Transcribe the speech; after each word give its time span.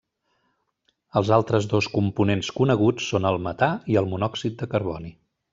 Els 1.21 1.29
altres 1.37 1.67
dos 1.75 1.89
components 1.99 2.51
coneguts 2.61 3.13
són 3.13 3.31
el 3.33 3.39
metà 3.49 3.73
i 3.95 4.03
el 4.03 4.13
monòxid 4.15 4.61
de 4.65 4.75
carboni. 4.77 5.17